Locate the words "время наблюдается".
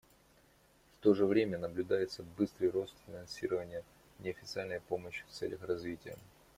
1.27-2.23